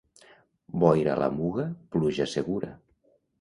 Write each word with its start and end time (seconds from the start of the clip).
Boira 0.83 1.11
a 1.15 1.17
la 1.23 1.27
Muga, 1.41 1.67
pluja 1.97 2.29
segura. 2.33 2.73